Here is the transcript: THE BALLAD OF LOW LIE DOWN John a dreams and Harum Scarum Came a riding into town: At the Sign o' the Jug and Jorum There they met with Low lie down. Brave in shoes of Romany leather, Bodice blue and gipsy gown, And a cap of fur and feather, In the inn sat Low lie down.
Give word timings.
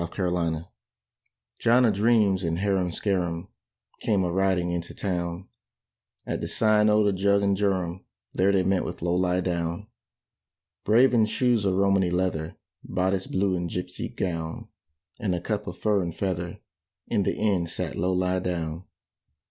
THE 0.00 0.06
BALLAD 0.06 0.16
OF 0.28 0.32
LOW 0.32 0.42
LIE 0.44 0.50
DOWN 0.52 0.66
John 1.58 1.84
a 1.84 1.92
dreams 1.92 2.42
and 2.42 2.58
Harum 2.60 2.90
Scarum 2.90 3.48
Came 4.00 4.24
a 4.24 4.32
riding 4.32 4.70
into 4.72 4.94
town: 4.94 5.48
At 6.24 6.40
the 6.40 6.48
Sign 6.48 6.88
o' 6.88 7.04
the 7.04 7.12
Jug 7.12 7.42
and 7.42 7.54
Jorum 7.54 8.04
There 8.32 8.50
they 8.50 8.62
met 8.62 8.82
with 8.86 9.02
Low 9.02 9.14
lie 9.14 9.42
down. 9.42 9.88
Brave 10.84 11.12
in 11.12 11.26
shoes 11.26 11.66
of 11.66 11.74
Romany 11.74 12.08
leather, 12.08 12.56
Bodice 12.82 13.26
blue 13.26 13.54
and 13.54 13.68
gipsy 13.68 14.08
gown, 14.08 14.68
And 15.18 15.34
a 15.34 15.40
cap 15.42 15.66
of 15.66 15.76
fur 15.76 16.00
and 16.00 16.14
feather, 16.16 16.60
In 17.08 17.24
the 17.24 17.36
inn 17.36 17.66
sat 17.66 17.94
Low 17.94 18.14
lie 18.14 18.38
down. 18.38 18.84